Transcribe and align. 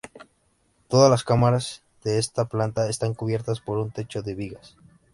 Todas 0.87 1.11
las 1.11 1.23
cámaras 1.23 1.83
de 2.03 2.17
esta 2.17 2.45
planta 2.45 2.89
están 2.89 3.13
cubiertas 3.13 3.59
por 3.59 3.77
un 3.77 3.91
techo 3.91 4.23
de 4.23 4.33
vigas. 4.33 4.75